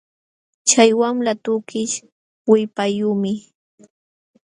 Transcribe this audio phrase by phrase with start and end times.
[0.69, 1.95] Chay wamla tukish
[2.49, 3.31] willpayuqmi